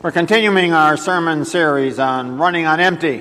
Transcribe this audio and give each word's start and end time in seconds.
We're 0.00 0.12
continuing 0.12 0.72
our 0.72 0.96
sermon 0.96 1.44
series 1.44 1.98
on 1.98 2.38
running 2.38 2.66
on 2.66 2.78
empty. 2.78 3.20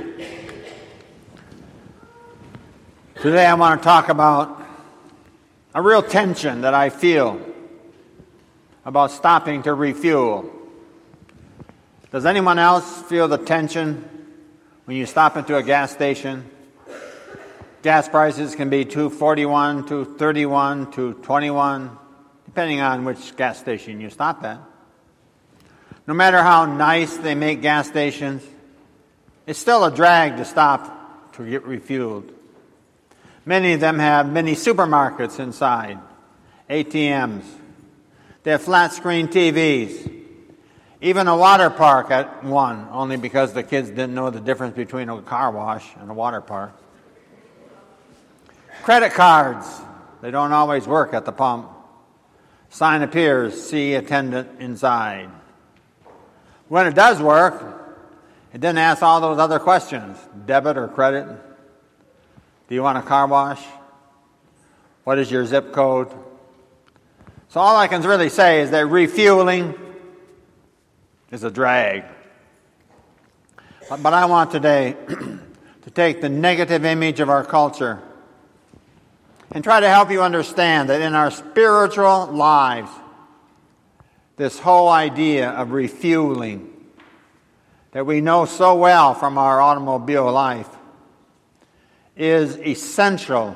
Today 3.20 3.48
I 3.48 3.56
want 3.56 3.82
to 3.82 3.84
talk 3.84 4.10
about 4.10 4.62
a 5.74 5.82
real 5.82 6.04
tension 6.04 6.62
that 6.62 6.76
I 6.76 6.90
feel 6.92 7.42
about 8.86 9.10
stopping 9.10 9.64
to 9.64 9.74
refuel. 9.74 10.48
Does 12.12 12.28
anyone 12.28 12.60
else 12.60 13.02
feel 13.02 13.28
the 13.28 13.40
tension 13.40 14.08
when 14.86 14.98
you 14.98 15.08
stop 15.08 15.36
into 15.36 15.58
a 15.58 15.64
gas 15.64 15.92
station? 15.92 16.48
Gas 17.82 18.08
prices 18.08 18.54
can 18.54 18.70
be 18.70 18.86
241, 18.86 19.88
231, 19.88 20.92
221, 20.92 21.98
depending 22.46 22.82
on 22.82 23.04
which 23.04 23.36
gas 23.36 23.58
station 23.58 24.00
you 24.00 24.12
stop 24.12 24.44
at. 24.44 24.60
No 26.08 26.14
matter 26.14 26.42
how 26.42 26.66
nice 26.66 27.18
they 27.18 27.36
make 27.36 27.62
gas 27.62 27.90
stations, 27.90 28.42
it's 29.46 29.60
still 29.60 29.84
a 29.84 29.92
drag 29.92 30.38
to 30.38 30.46
stop 30.46 31.34
to 31.34 31.48
get 31.48 31.66
refueled. 31.66 32.34
Many 33.46 33.74
of 33.74 33.82
them 33.82 34.00
have 34.00 34.32
many 34.32 34.56
supermarkets 34.56 35.40
inside, 35.40 36.00
ATMs. 36.70 37.44
They 38.44 38.52
have 38.52 38.62
flat 38.62 38.94
screen 38.94 39.28
TVs. 39.28 40.14
Even 41.02 41.28
a 41.28 41.38
water 41.38 41.70
park 41.70 42.10
at 42.10 42.44
one, 42.44 42.88
only 42.92 43.18
because 43.18 43.54
the 43.54 43.62
kids 43.62 43.90
didn't 43.90 44.16
know 44.16 44.30
the 44.30 44.40
difference 44.40 44.76
between 44.76 45.10
a 45.10 45.22
car 45.22 45.52
wash 45.52 45.86
and 46.00 46.10
a 46.10 46.14
water 46.14 46.42
park. 46.42 46.72
Credit 48.84 49.12
cards, 49.12 49.68
they 50.22 50.32
don't 50.32 50.54
always 50.54 50.88
work 50.88 51.14
at 51.14 51.26
the 51.26 51.32
pump. 51.34 51.70
Sign 52.70 53.02
appears, 53.02 53.62
see 53.62 53.94
attendant 53.94 54.62
inside. 54.62 55.30
When 56.70 56.86
it 56.88 56.96
does 56.96 57.22
work, 57.22 57.64
it 58.54 58.62
didn't 58.62 58.80
ask 58.80 59.02
all 59.02 59.22
those 59.22 59.38
other 59.38 59.60
questions 59.60 60.18
debit 60.46 60.78
or 60.78 60.88
credit. 60.88 61.28
Do 62.68 62.76
you 62.76 62.84
want 62.84 62.98
a 62.98 63.02
car 63.02 63.28
wash? 63.28 63.64
What 65.04 65.20
is 65.20 65.32
your 65.32 65.46
zip 65.46 65.72
code? 65.72 66.12
So, 67.50 67.62
all 67.62 67.78
I 67.78 67.88
can 67.88 68.02
really 68.02 68.30
say 68.30 68.62
is 68.62 68.72
that 68.72 68.88
refueling 68.88 69.74
is 71.32 71.44
a 71.44 71.52
drag. 71.52 72.04
But 73.90 74.14
I 74.14 74.26
want 74.26 74.52
today 74.52 74.98
to 75.84 75.92
take 75.92 76.20
the 76.20 76.28
negative 76.28 76.84
image 76.84 77.22
of 77.22 77.30
our 77.30 77.46
culture 77.46 78.02
and 79.52 79.64
try 79.64 79.80
to 79.80 79.88
help 79.88 80.12
you 80.12 80.22
understand 80.22 80.90
that 80.90 81.02
in 81.02 81.16
our 81.16 81.32
spiritual 81.32 82.28
lives, 82.28 82.92
this 84.38 84.60
whole 84.60 84.88
idea 84.88 85.50
of 85.50 85.72
refueling 85.72 86.74
that 87.92 88.06
we 88.06 88.22
know 88.22 88.46
so 88.46 88.76
well 88.76 89.16
from 89.16 89.38
our 89.38 89.60
automobile 89.60 90.32
life 90.32 90.70
is 92.16 92.58
essential 92.60 93.56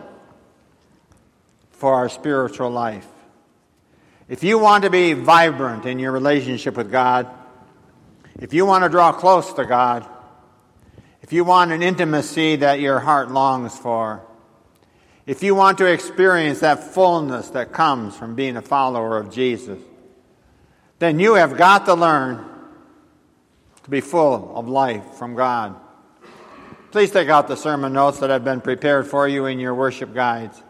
for 1.71 1.93
our 1.93 2.09
spiritual 2.09 2.71
life. 2.71 3.07
If 4.27 4.43
you 4.43 4.57
want 4.57 4.83
to 4.83 4.89
be 4.89 5.13
vibrant 5.13 5.85
in 5.85 5.99
your 5.99 6.11
relationship 6.11 6.75
with 6.77 6.91
God, 6.91 7.27
if 8.39 8.53
you 8.53 8.65
want 8.65 8.83
to 8.83 8.89
draw 8.89 9.11
close 9.11 9.53
to 9.53 9.65
God, 9.65 10.07
if 11.21 11.31
you 11.31 11.43
want 11.43 11.71
an 11.71 11.83
intimacy 11.83 12.55
that 12.57 12.79
your 12.79 12.99
heart 12.99 13.29
longs 13.29 13.77
for, 13.77 14.21
if 15.27 15.43
you 15.43 15.53
want 15.53 15.77
to 15.77 15.85
experience 15.85 16.61
that 16.61 16.83
fullness 16.83 17.49
that 17.49 17.71
comes 17.71 18.15
from 18.15 18.33
being 18.33 18.57
a 18.57 18.61
follower 18.61 19.17
of 19.17 19.31
Jesus, 19.31 19.79
then 21.01 21.19
you 21.19 21.33
have 21.33 21.57
got 21.57 21.85
to 21.85 21.95
learn 21.95 22.45
to 23.83 23.89
be 23.89 24.01
full 24.01 24.55
of 24.55 24.69
life 24.69 25.03
from 25.15 25.33
God. 25.33 25.75
Please 26.91 27.09
take 27.09 27.27
out 27.27 27.47
the 27.47 27.57
sermon 27.57 27.93
notes 27.93 28.19
that 28.19 28.29
have 28.29 28.43
been 28.43 28.61
prepared 28.61 29.07
for 29.07 29.27
you 29.27 29.47
in 29.47 29.59
your 29.59 29.73
worship 29.73 30.13
guides. 30.13 30.61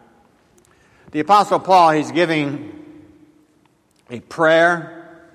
The 1.10 1.20
Apostle 1.20 1.60
Paul, 1.60 1.90
he's 1.90 2.10
giving 2.10 3.04
a 4.08 4.20
prayer 4.20 5.28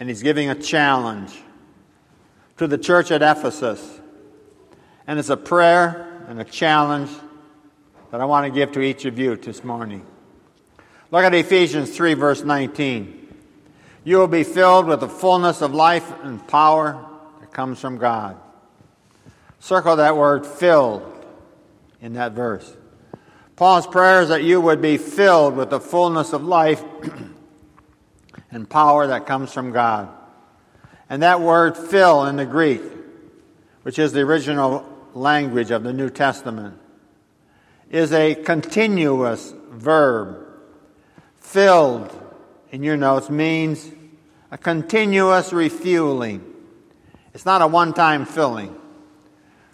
and 0.00 0.08
he's 0.08 0.24
giving 0.24 0.50
a 0.50 0.56
challenge 0.56 1.32
to 2.56 2.66
the 2.66 2.78
church 2.78 3.12
at 3.12 3.22
Ephesus. 3.22 4.00
And 5.06 5.20
it's 5.20 5.30
a 5.30 5.36
prayer 5.36 6.24
and 6.26 6.40
a 6.40 6.44
challenge 6.44 7.10
that 8.10 8.20
I 8.20 8.24
want 8.24 8.52
to 8.52 8.52
give 8.52 8.72
to 8.72 8.80
each 8.80 9.04
of 9.04 9.16
you 9.16 9.36
this 9.36 9.62
morning. 9.62 10.04
Look 11.12 11.22
at 11.22 11.32
Ephesians 11.34 11.96
3, 11.96 12.14
verse 12.14 12.42
19. 12.42 13.21
You 14.04 14.18
will 14.18 14.28
be 14.28 14.44
filled 14.44 14.86
with 14.86 15.00
the 15.00 15.08
fullness 15.08 15.62
of 15.62 15.74
life 15.74 16.12
and 16.22 16.46
power 16.48 17.04
that 17.40 17.52
comes 17.52 17.80
from 17.80 17.98
God. 17.98 18.36
Circle 19.60 19.96
that 19.96 20.16
word 20.16 20.44
filled 20.44 21.02
in 22.00 22.14
that 22.14 22.32
verse. 22.32 22.76
Paul's 23.54 23.86
prayer 23.86 24.22
is 24.22 24.28
that 24.30 24.42
you 24.42 24.60
would 24.60 24.82
be 24.82 24.96
filled 24.96 25.54
with 25.54 25.70
the 25.70 25.78
fullness 25.78 26.32
of 26.32 26.42
life 26.42 26.82
and 28.50 28.68
power 28.68 29.06
that 29.06 29.26
comes 29.26 29.52
from 29.52 29.70
God. 29.70 30.08
And 31.08 31.22
that 31.22 31.40
word 31.40 31.76
fill 31.76 32.24
in 32.24 32.36
the 32.36 32.46
Greek, 32.46 32.82
which 33.82 33.98
is 34.00 34.12
the 34.12 34.22
original 34.22 34.84
language 35.14 35.70
of 35.70 35.84
the 35.84 35.92
New 35.92 36.10
Testament, 36.10 36.76
is 37.90 38.12
a 38.12 38.34
continuous 38.34 39.54
verb. 39.70 40.48
Filled 41.36 42.21
in 42.72 42.82
your 42.82 42.96
notes 42.96 43.28
means 43.28 43.88
a 44.50 44.56
continuous 44.58 45.52
refueling. 45.52 46.42
It's 47.34 47.44
not 47.44 47.62
a 47.62 47.66
one 47.66 47.92
time 47.92 48.24
filling. 48.24 48.74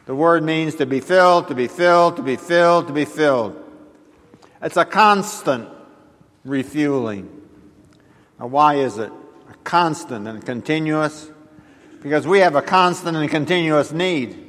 The 0.06 0.14
word 0.14 0.42
means 0.42 0.75
to 0.76 0.86
be 0.86 1.00
filled, 1.00 1.48
to 1.48 1.54
be 1.54 1.69
filled, 1.69 2.16
to 2.16 2.22
be 2.22 2.37
filled, 2.37 2.88
to 2.88 2.92
be 2.92 3.04
filled. 3.04 3.64
It's 4.60 4.76
a 4.76 4.84
constant 4.84 5.69
refueling. 6.44 7.31
Now, 8.41 8.48
why 8.48 8.76
is 8.76 8.98
it 8.98 9.12
a 9.48 9.54
constant 9.64 10.26
and 10.26 10.44
continuous? 10.44 11.31
Because 12.03 12.26
we 12.26 12.41
have 12.41 12.56
a 12.56 12.62
constant 12.62 13.16
and 13.16 13.31
continuous 13.31 13.92
need. 13.92 14.44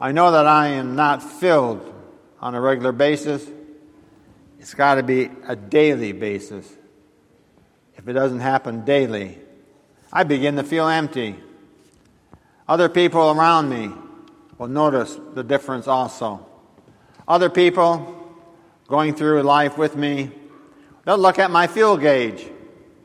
I 0.00 0.12
know 0.12 0.32
that 0.32 0.46
I 0.46 0.68
am 0.68 0.96
not 0.96 1.22
filled 1.22 1.94
on 2.40 2.54
a 2.54 2.60
regular 2.60 2.92
basis. 2.92 3.46
It's 4.58 4.74
got 4.74 4.96
to 4.96 5.02
be 5.02 5.30
a 5.46 5.54
daily 5.54 6.12
basis 6.12 6.66
if 8.00 8.08
it 8.08 8.14
doesn't 8.14 8.40
happen 8.40 8.82
daily, 8.86 9.38
I 10.10 10.24
begin 10.24 10.56
to 10.56 10.62
feel 10.62 10.88
empty. 10.88 11.36
Other 12.66 12.88
people 12.88 13.30
around 13.30 13.68
me 13.68 13.92
will 14.56 14.68
notice 14.68 15.18
the 15.34 15.44
difference 15.44 15.86
also. 15.86 16.46
Other 17.28 17.50
people 17.50 18.16
going 18.88 19.14
through 19.14 19.42
life 19.42 19.76
with 19.76 19.96
me, 19.96 20.30
they'll 21.04 21.18
look 21.18 21.38
at 21.38 21.50
my 21.50 21.66
fuel 21.66 21.98
gauge, 21.98 22.48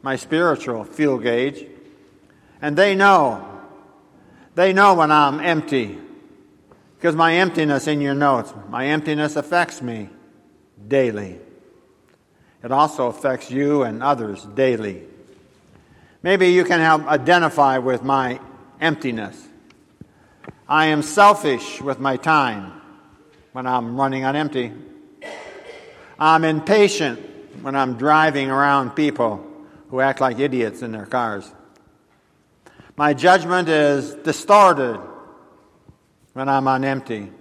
my 0.01 0.15
spiritual 0.15 0.85
fuel 0.85 1.17
gauge, 1.17 1.67
and 2.61 2.77
they 2.77 2.95
know. 2.95 3.45
They 4.55 4.71
know 4.71 4.93
when 4.93 5.11
I'm 5.11 5.41
empty. 5.41 5.99
Because 6.95 7.17
my 7.17 7.33
emptiness 7.33 7.87
in 7.87 7.99
your 7.99 8.15
notes, 8.15 8.53
my 8.69 8.85
emptiness 8.87 9.35
affects 9.35 9.81
me 9.81 10.07
daily. 10.87 11.39
It 12.65 12.71
also 12.71 13.09
affects 13.09 13.51
you 13.51 13.83
and 13.83 14.01
others 14.01 14.43
daily. 14.55 15.03
Maybe 16.23 16.47
you 16.47 16.63
can 16.63 16.79
help 16.79 17.05
identify 17.05 17.77
with 17.77 18.01
my 18.01 18.39
emptiness. 18.81 19.39
I 20.67 20.87
am 20.87 21.03
selfish 21.03 21.79
with 21.79 21.99
my 21.99 22.17
time 22.17 22.81
when 23.51 23.67
I'm 23.67 23.95
running 23.95 24.25
on 24.25 24.35
empty. 24.35 24.73
I'm 26.17 26.43
impatient 26.43 27.19
when 27.61 27.75
I'm 27.75 27.97
driving 27.97 28.49
around 28.49 28.95
people 28.95 29.45
who 29.91 30.01
act 30.01 30.19
like 30.19 30.39
idiots 30.39 30.81
in 30.81 30.91
their 30.91 31.05
cars. 31.05 31.47
My 32.97 33.13
judgment 33.13 33.69
is 33.69 34.15
distorted 34.15 34.99
when 36.33 36.49
I'm 36.49 36.67
on 36.67 36.83
empty. 36.83 37.31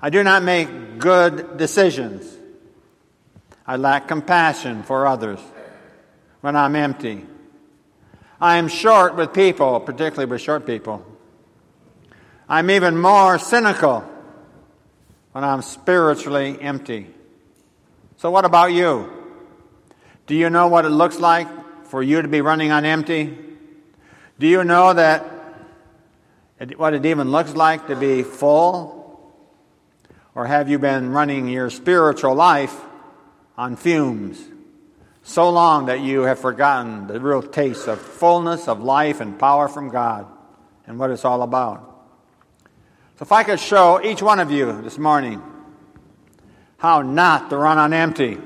I 0.00 0.10
do 0.10 0.22
not 0.22 0.44
make 0.44 1.00
good 1.00 1.56
decisions. 1.56 2.35
I 3.66 3.76
lack 3.76 4.06
compassion 4.06 4.84
for 4.84 5.06
others 5.06 5.40
when 6.40 6.54
I'm 6.54 6.76
empty. 6.76 7.26
I 8.40 8.58
am 8.58 8.68
short 8.68 9.16
with 9.16 9.32
people, 9.32 9.80
particularly 9.80 10.30
with 10.30 10.40
short 10.40 10.66
people. 10.66 11.04
I'm 12.48 12.70
even 12.70 12.96
more 12.96 13.38
cynical 13.38 14.08
when 15.32 15.42
I'm 15.42 15.62
spiritually 15.62 16.60
empty. 16.60 17.08
So, 18.18 18.30
what 18.30 18.44
about 18.44 18.72
you? 18.72 19.10
Do 20.26 20.34
you 20.34 20.48
know 20.48 20.68
what 20.68 20.84
it 20.84 20.90
looks 20.90 21.18
like 21.18 21.48
for 21.86 22.02
you 22.02 22.22
to 22.22 22.28
be 22.28 22.40
running 22.40 22.70
on 22.70 22.84
empty? 22.84 23.36
Do 24.38 24.46
you 24.46 24.64
know 24.64 24.92
that 24.92 25.24
it, 26.60 26.78
what 26.78 26.94
it 26.94 27.04
even 27.04 27.30
looks 27.30 27.54
like 27.54 27.88
to 27.88 27.96
be 27.96 28.22
full? 28.22 28.94
Or 30.34 30.46
have 30.46 30.68
you 30.68 30.78
been 30.78 31.10
running 31.10 31.48
your 31.48 31.70
spiritual 31.70 32.34
life 32.34 32.78
on 33.56 33.76
fumes, 33.76 34.48
so 35.22 35.50
long 35.50 35.86
that 35.86 36.00
you 36.00 36.22
have 36.22 36.38
forgotten 36.38 37.06
the 37.06 37.18
real 37.18 37.42
taste 37.42 37.88
of 37.88 38.00
fullness 38.00 38.68
of 38.68 38.82
life 38.82 39.20
and 39.20 39.38
power 39.38 39.66
from 39.68 39.88
God 39.88 40.26
and 40.86 40.98
what 40.98 41.10
it's 41.10 41.24
all 41.24 41.42
about. 41.42 41.82
So, 43.18 43.22
if 43.22 43.32
I 43.32 43.42
could 43.42 43.58
show 43.58 44.02
each 44.04 44.22
one 44.22 44.40
of 44.40 44.50
you 44.50 44.82
this 44.82 44.98
morning 44.98 45.42
how 46.76 47.02
not 47.02 47.50
to 47.50 47.56
run 47.56 47.78
on 47.78 47.92
empty, 47.92 48.38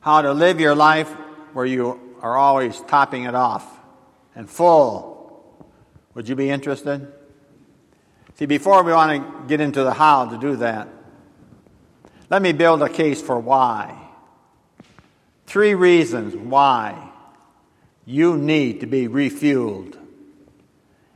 how 0.00 0.22
to 0.22 0.32
live 0.32 0.60
your 0.60 0.74
life 0.74 1.10
where 1.52 1.66
you 1.66 2.00
are 2.20 2.36
always 2.36 2.80
topping 2.82 3.24
it 3.24 3.34
off 3.34 3.78
and 4.34 4.50
full, 4.50 5.64
would 6.14 6.28
you 6.28 6.34
be 6.34 6.50
interested? 6.50 7.12
See, 8.34 8.46
before 8.46 8.82
we 8.82 8.92
want 8.92 9.22
to 9.22 9.48
get 9.48 9.60
into 9.60 9.82
the 9.82 9.92
how 9.92 10.26
to 10.26 10.36
do 10.36 10.56
that, 10.56 10.88
let 12.28 12.42
me 12.42 12.52
build 12.52 12.82
a 12.82 12.88
case 12.88 13.22
for 13.22 13.38
why. 13.38 13.96
Three 15.46 15.74
reasons 15.74 16.34
why 16.34 17.10
you 18.04 18.36
need 18.36 18.80
to 18.80 18.86
be 18.86 19.08
refueled. 19.08 19.96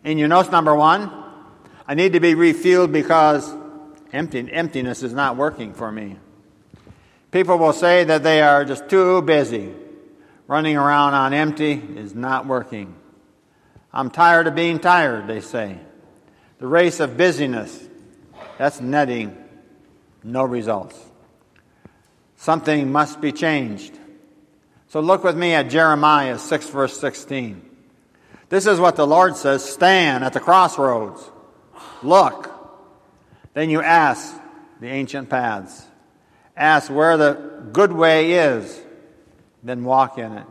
In 0.05 0.19
your 0.19 0.29
notes, 0.29 0.51
number 0.51 0.75
one, 0.75 1.11
I 1.87 1.95
need 1.95 2.13
to 2.13 2.21
be 2.21 2.35
refueled 2.35 2.93
because 2.93 3.53
empty, 4.13 4.51
emptiness 4.53 5.03
is 5.03 5.13
not 5.13 5.37
working 5.37 5.75
for 5.75 5.91
me. 5.91 6.17
People 7.33 7.59
will 7.59 7.73
say 7.73 8.05
that 8.05 8.23
they 8.23 8.43
are 8.43 8.65
just 8.65 8.89
too 8.89 9.23
busy. 9.23 9.73
Running 10.47 10.77
around 10.77 11.15
on 11.15 11.33
empty 11.33 11.73
is 11.73 12.15
not 12.15 12.47
working. 12.47 12.95
I'm 13.93 14.11
tired 14.11 14.47
of 14.47 14.55
being 14.55 14.79
tired, 14.79 15.27
they 15.27 15.41
say. 15.41 15.79
The 16.59 16.67
race 16.67 17.01
of 17.01 17.17
busyness, 17.17 17.89
that's 18.59 18.81
netting 18.81 19.40
no 20.23 20.45
results. 20.45 20.99
Something 22.37 22.91
must 22.91 23.21
be 23.21 23.33
changed. 23.33 23.99
So 24.89 25.01
look 25.01 25.23
with 25.23 25.37
me 25.37 25.55
at 25.55 25.71
Jeremiah 25.71 26.39
6, 26.39 26.69
verse 26.71 26.99
16. 26.99 27.71
This 28.49 28.67
is 28.67 28.81
what 28.81 28.97
the 28.97 29.07
Lord 29.07 29.37
says 29.37 29.65
Stand 29.65 30.25
at 30.25 30.33
the 30.33 30.41
crossroads 30.41 31.31
Look. 32.03 32.51
Then 33.55 33.71
you 33.71 33.83
ask 33.83 34.35
the 34.81 34.89
ancient 34.89 35.29
paths. 35.29 35.85
Ask 36.57 36.91
where 36.91 37.17
the 37.17 37.35
good 37.73 37.93
way 37.93 38.33
is. 38.33 38.81
Then 39.63 39.85
walk 39.85 40.19
in 40.19 40.33
it. 40.33 40.47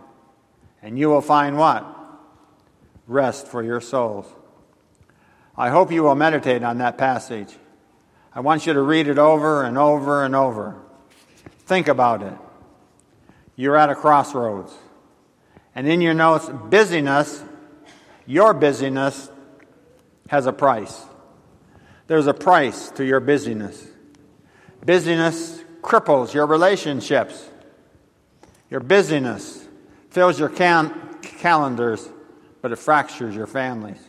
And 0.81 0.97
you 0.97 1.09
will 1.09 1.21
find 1.21 1.57
what? 1.57 1.85
Rest 3.07 3.47
for 3.47 3.63
your 3.63 3.81
souls. 3.81 4.25
I 5.57 5.69
hope 5.69 5.91
you 5.91 6.03
will 6.03 6.15
meditate 6.15 6.63
on 6.63 6.77
that 6.77 6.97
passage. 6.97 7.55
I 8.33 8.41
want 8.41 8.65
you 8.65 8.73
to 8.73 8.81
read 8.81 9.07
it 9.07 9.17
over 9.17 9.63
and 9.63 9.77
over 9.77 10.23
and 10.23 10.35
over. 10.35 10.75
Think 11.65 11.87
about 11.87 12.21
it. 12.23 12.33
You're 13.55 13.75
at 13.75 13.89
a 13.89 13.95
crossroads. 13.95 14.73
And 15.75 15.87
in 15.87 16.01
your 16.01 16.13
notes, 16.13 16.49
busyness, 16.69 17.43
your 18.25 18.53
busyness, 18.53 19.29
has 20.29 20.45
a 20.45 20.53
price. 20.53 21.05
There's 22.07 22.27
a 22.27 22.33
price 22.33 22.89
to 22.91 23.05
your 23.05 23.19
busyness. 23.19 23.85
Busyness 24.85 25.63
cripples 25.81 26.33
your 26.33 26.45
relationships. 26.45 27.49
Your 28.69 28.79
busyness 28.79 29.67
fills 30.09 30.39
your 30.39 30.49
can- 30.49 31.17
calendars, 31.21 32.07
but 32.61 32.71
it 32.71 32.77
fractures 32.77 33.35
your 33.35 33.47
families. 33.47 33.99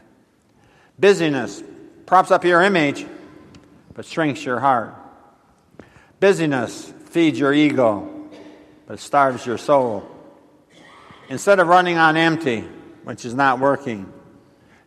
Busyness 0.98 1.62
props 2.06 2.30
up 2.30 2.44
your 2.44 2.62
image, 2.62 3.06
but 4.00 4.06
shrinks 4.06 4.42
your 4.46 4.58
heart. 4.58 4.94
Busyness 6.20 6.90
feeds 7.10 7.38
your 7.38 7.52
ego, 7.52 8.30
but 8.86 8.98
starves 8.98 9.44
your 9.44 9.58
soul. 9.58 10.10
Instead 11.28 11.60
of 11.60 11.66
running 11.68 11.98
on 11.98 12.16
empty, 12.16 12.62
which 13.04 13.26
is 13.26 13.34
not 13.34 13.58
working, 13.58 14.10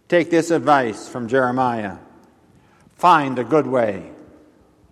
take 0.07 0.31
this 0.31 0.50
advice 0.50 1.07
from 1.07 1.27
Jeremiah. 1.27 1.98
Find 2.95 3.38
a 3.38 3.44
good 3.44 3.68
way 3.68 4.10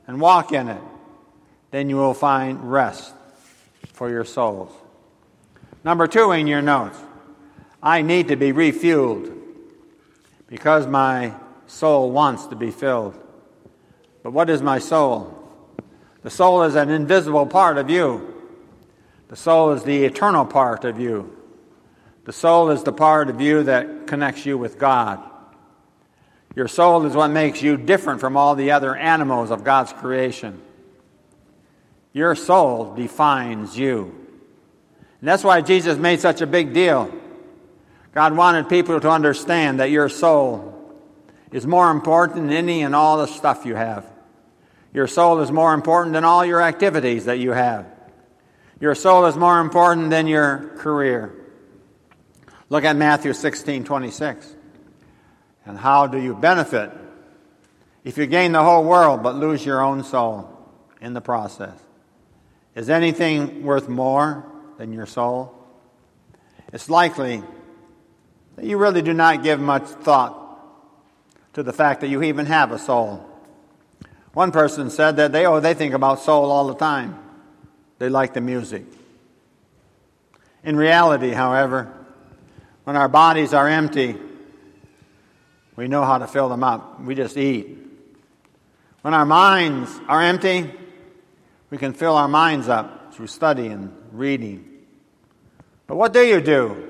and 0.05 0.21
walk 0.21 0.51
in 0.51 0.69
it. 0.69 0.83
Then 1.71 1.89
you 1.89 1.95
will 1.95 2.13
find 2.13 2.71
rest 2.71 3.15
for 3.91 4.07
your 4.07 4.23
souls. 4.23 4.71
Number 5.83 6.05
two 6.05 6.31
in 6.31 6.45
your 6.45 6.61
notes 6.61 6.99
I 7.81 8.03
need 8.03 8.27
to 8.27 8.35
be 8.35 8.53
refueled 8.53 9.35
because 10.45 10.85
my 10.85 11.33
soul 11.65 12.11
wants 12.11 12.45
to 12.45 12.55
be 12.55 12.69
filled. 12.69 13.17
But 14.23 14.31
what 14.31 14.49
is 14.49 14.61
my 14.61 14.79
soul? 14.79 15.37
The 16.23 16.29
soul 16.29 16.63
is 16.63 16.75
an 16.75 16.89
invisible 16.89 17.45
part 17.45 17.77
of 17.77 17.89
you. 17.89 18.27
The 19.29 19.35
soul 19.35 19.71
is 19.71 19.83
the 19.83 20.03
eternal 20.03 20.45
part 20.45 20.85
of 20.85 20.99
you. 20.99 21.35
The 22.25 22.33
soul 22.33 22.69
is 22.69 22.83
the 22.83 22.91
part 22.91 23.29
of 23.29 23.41
you 23.41 23.63
that 23.63 24.05
connects 24.07 24.45
you 24.45 24.57
with 24.57 24.77
God. 24.77 25.19
Your 26.55 26.67
soul 26.67 27.05
is 27.05 27.15
what 27.15 27.29
makes 27.29 27.61
you 27.61 27.77
different 27.77 28.19
from 28.19 28.37
all 28.37 28.55
the 28.55 28.71
other 28.71 28.95
animals 28.95 29.51
of 29.51 29.63
God's 29.63 29.93
creation. 29.93 30.61
Your 32.13 32.35
soul 32.35 32.93
defines 32.93 33.77
you. 33.77 34.15
And 35.21 35.27
that's 35.27 35.43
why 35.43 35.61
Jesus 35.61 35.97
made 35.97 36.19
such 36.19 36.41
a 36.41 36.47
big 36.47 36.73
deal. 36.73 37.11
God 38.13 38.35
wanted 38.35 38.67
people 38.67 38.99
to 38.99 39.09
understand 39.09 39.79
that 39.79 39.89
your 39.89 40.09
soul 40.09 40.80
is 41.51 41.67
more 41.67 41.91
important 41.91 42.47
than 42.47 42.55
any 42.55 42.81
and 42.81 42.95
all 42.95 43.17
the 43.17 43.27
stuff 43.27 43.65
you 43.65 43.75
have. 43.75 44.05
Your 44.93 45.07
soul 45.07 45.39
is 45.39 45.51
more 45.51 45.73
important 45.73 46.13
than 46.13 46.25
all 46.25 46.45
your 46.45 46.61
activities 46.61 47.25
that 47.25 47.39
you 47.39 47.51
have. 47.51 47.85
Your 48.79 48.95
soul 48.95 49.25
is 49.25 49.35
more 49.35 49.59
important 49.59 50.09
than 50.09 50.27
your 50.27 50.71
career. 50.77 51.33
Look 52.69 52.83
at 52.83 52.95
Matthew 52.95 53.33
16 53.33 53.83
26. 53.83 54.55
And 55.65 55.77
how 55.77 56.07
do 56.07 56.19
you 56.19 56.33
benefit 56.35 56.91
if 58.03 58.17
you 58.17 58.25
gain 58.25 58.51
the 58.51 58.63
whole 58.63 58.83
world 58.83 59.21
but 59.21 59.35
lose 59.35 59.65
your 59.65 59.81
own 59.81 60.03
soul 60.03 60.49
in 60.99 61.13
the 61.13 61.21
process? 61.21 61.77
Is 62.73 62.89
anything 62.89 63.63
worth 63.63 63.87
more 63.87 64.45
than 64.77 64.93
your 64.93 65.05
soul? 65.05 65.53
It's 66.73 66.89
likely 66.89 67.43
that 68.55 68.65
you 68.65 68.77
really 68.77 69.01
do 69.01 69.13
not 69.13 69.43
give 69.43 69.59
much 69.59 69.83
thought 69.83 70.40
to 71.53 71.63
the 71.63 71.73
fact 71.73 72.01
that 72.01 72.07
you 72.07 72.23
even 72.23 72.45
have 72.45 72.71
a 72.71 72.79
soul. 72.79 73.27
One 74.33 74.51
person 74.51 74.89
said 74.89 75.17
that 75.17 75.31
they, 75.31 75.45
oh, 75.45 75.59
they 75.59 75.73
think 75.73 75.93
about 75.93 76.19
soul 76.19 76.51
all 76.51 76.67
the 76.67 76.75
time. 76.75 77.19
They 77.99 78.09
like 78.09 78.33
the 78.33 78.41
music. 78.41 78.85
In 80.63 80.75
reality, 80.75 81.31
however, 81.31 81.91
when 82.83 82.95
our 82.95 83.09
bodies 83.09 83.53
are 83.53 83.67
empty, 83.67 84.15
we 85.75 85.87
know 85.87 86.03
how 86.03 86.17
to 86.17 86.27
fill 86.27 86.49
them 86.49 86.63
up. 86.63 87.01
We 87.01 87.15
just 87.15 87.37
eat. 87.37 87.77
When 89.01 89.13
our 89.13 89.25
minds 89.25 89.91
are 90.07 90.21
empty, 90.21 90.71
we 91.69 91.77
can 91.77 91.93
fill 91.93 92.15
our 92.15 92.27
minds 92.27 92.69
up 92.69 93.13
through 93.13 93.27
study 93.27 93.67
and 93.67 93.95
reading. 94.11 94.67
But 95.87 95.95
what 95.95 96.13
do 96.13 96.21
you 96.21 96.39
do 96.39 96.87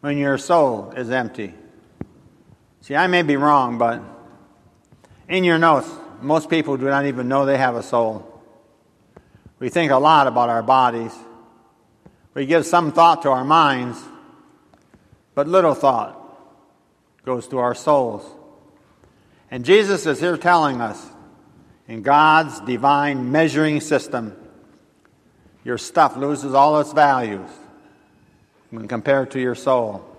when 0.00 0.18
your 0.18 0.38
soul 0.38 0.92
is 0.96 1.10
empty? 1.10 1.54
See, 2.86 2.94
I 2.94 3.08
may 3.08 3.22
be 3.22 3.34
wrong, 3.34 3.78
but 3.78 4.00
in 5.28 5.42
your 5.42 5.58
notes, 5.58 5.90
most 6.22 6.48
people 6.48 6.76
do 6.76 6.84
not 6.84 7.06
even 7.06 7.26
know 7.26 7.44
they 7.44 7.58
have 7.58 7.74
a 7.74 7.82
soul. 7.82 8.40
We 9.58 9.70
think 9.70 9.90
a 9.90 9.96
lot 9.96 10.28
about 10.28 10.50
our 10.50 10.62
bodies. 10.62 11.12
We 12.32 12.46
give 12.46 12.64
some 12.64 12.92
thought 12.92 13.22
to 13.22 13.30
our 13.30 13.44
minds, 13.44 14.00
but 15.34 15.48
little 15.48 15.74
thought 15.74 16.16
goes 17.24 17.48
to 17.48 17.58
our 17.58 17.74
souls. 17.74 18.24
And 19.50 19.64
Jesus 19.64 20.06
is 20.06 20.20
here 20.20 20.36
telling 20.36 20.80
us 20.80 21.04
in 21.88 22.02
God's 22.02 22.60
divine 22.60 23.32
measuring 23.32 23.80
system, 23.80 24.36
your 25.64 25.76
stuff 25.76 26.16
loses 26.16 26.54
all 26.54 26.78
its 26.78 26.92
values 26.92 27.50
when 28.70 28.86
compared 28.86 29.32
to 29.32 29.40
your 29.40 29.56
soul. 29.56 30.15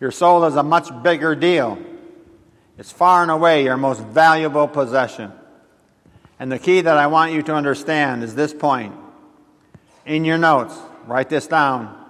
Your 0.00 0.10
soul 0.10 0.44
is 0.44 0.56
a 0.56 0.62
much 0.62 0.90
bigger 1.02 1.34
deal. 1.34 1.78
It's 2.78 2.90
far 2.90 3.22
and 3.22 3.30
away 3.30 3.64
your 3.64 3.76
most 3.76 4.00
valuable 4.00 4.66
possession. 4.66 5.32
And 6.38 6.50
the 6.50 6.58
key 6.58 6.80
that 6.80 6.98
I 6.98 7.06
want 7.06 7.32
you 7.32 7.42
to 7.42 7.54
understand 7.54 8.24
is 8.24 8.34
this 8.34 8.52
point. 8.52 8.94
In 10.04 10.24
your 10.24 10.38
notes, 10.38 10.76
write 11.06 11.28
this 11.28 11.46
down. 11.46 12.04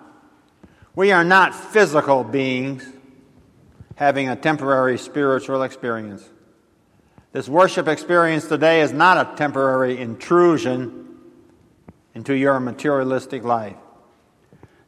We 0.96 1.12
are 1.12 1.24
not 1.24 1.54
physical 1.54 2.24
beings 2.24 2.86
having 3.96 4.28
a 4.28 4.36
temporary 4.36 4.98
spiritual 4.98 5.62
experience. 5.62 6.28
This 7.32 7.48
worship 7.48 7.88
experience 7.88 8.46
today 8.46 8.80
is 8.80 8.92
not 8.92 9.18
a 9.18 9.36
temporary 9.36 9.98
intrusion 10.00 11.04
into 12.14 12.34
your 12.34 12.60
materialistic 12.60 13.44
life. 13.44 13.76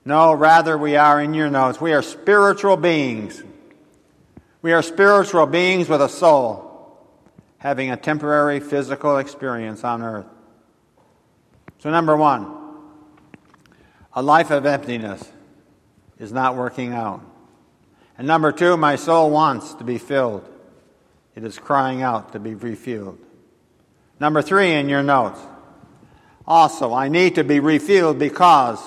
No, 0.07 0.33
rather, 0.33 0.79
we 0.79 0.95
are 0.95 1.21
in 1.21 1.35
your 1.35 1.51
notes. 1.51 1.81
We 1.81 1.93
are 1.93 2.01
spiritual 2.01 2.77
beings. 2.77 3.43
We 4.63 4.73
are 4.73 4.81
spiritual 4.81 5.47
beings 5.47 5.89
with 5.89 6.01
a 6.01 6.09
soul, 6.09 6.97
having 7.59 7.91
a 7.91 7.97
temporary 7.97 8.61
physical 8.61 9.19
experience 9.19 9.83
on 9.83 10.03
earth. 10.03 10.27
So, 11.81 11.91
number 11.91 12.17
one, 12.17 12.47
a 14.13 14.23
life 14.23 14.53
of 14.53 14.65
emptiness 14.65 15.29
is 16.21 16.31
not 16.33 16.55
working 16.55 16.93
out. 16.93 17.21
And 18.17 18.29
number 18.29 18.53
two, 18.53 18.77
my 18.77 18.95
soul 18.95 19.31
wants 19.31 19.75
to 19.75 19.85
be 19.85 19.99
filled. 19.99 20.49
It 21.35 21.43
is 21.43 21.59
crying 21.59 22.03
out 22.03 22.33
to 22.33 22.39
be 22.39 22.55
refueled. 22.55 23.19
Number 24.21 24.41
three 24.41 24.73
in 24.75 24.89
your 24.89 25.03
notes. 25.03 25.41
Also, 26.47 26.95
I 26.95 27.09
need 27.09 27.35
to 27.35 27.43
be 27.43 27.59
refueled 27.59 28.21
because 28.21 28.81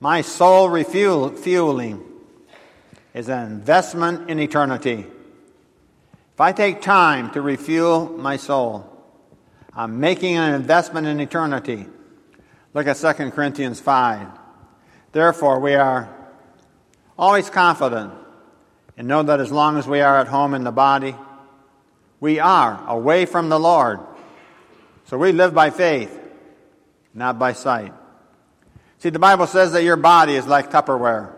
my 0.00 0.20
soul 0.20 0.68
refueling 0.68 2.02
is 3.14 3.28
an 3.28 3.52
investment 3.52 4.28
in 4.28 4.38
eternity. 4.38 5.06
If 6.34 6.40
I 6.40 6.52
take 6.52 6.82
time 6.82 7.30
to 7.30 7.40
refuel 7.40 8.08
my 8.08 8.36
soul, 8.36 8.90
I'm 9.72 10.00
making 10.00 10.36
an 10.36 10.54
investment 10.54 11.06
in 11.06 11.20
eternity. 11.20 11.86
Look 12.74 12.86
at 12.86 12.96
2 12.96 13.30
Corinthians 13.30 13.80
5. 13.80 14.26
Therefore, 15.12 15.60
we 15.60 15.74
are 15.74 16.12
always 17.16 17.48
confident 17.48 18.12
and 18.96 19.06
know 19.06 19.22
that 19.22 19.40
as 19.40 19.52
long 19.52 19.78
as 19.78 19.86
we 19.86 20.00
are 20.00 20.18
at 20.18 20.26
home 20.26 20.54
in 20.54 20.64
the 20.64 20.72
body, 20.72 21.14
we 22.18 22.40
are 22.40 22.84
away 22.88 23.26
from 23.26 23.48
the 23.48 23.58
Lord. 23.58 24.00
So 25.06 25.18
we 25.18 25.32
live 25.32 25.54
by 25.54 25.70
faith, 25.70 26.18
not 27.14 27.38
by 27.38 27.52
sight. 27.52 27.92
See, 29.04 29.10
the 29.10 29.18
Bible 29.18 29.46
says 29.46 29.72
that 29.72 29.84
your 29.84 29.96
body 29.96 30.34
is 30.34 30.46
like 30.46 30.70
Tupperware. 30.70 31.30